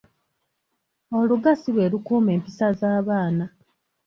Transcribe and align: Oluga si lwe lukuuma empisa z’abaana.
Oluga 1.17 1.51
si 1.59 1.69
lwe 1.75 1.85
lukuuma 1.91 2.29
empisa 2.37 2.67
z’abaana. 2.79 3.45